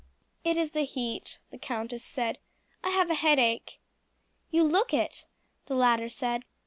[0.43, 2.39] "It is the heat," the countess said.
[2.83, 3.79] "I have a headache."
[4.49, 5.27] "You look it,"
[5.67, 6.41] the latter said.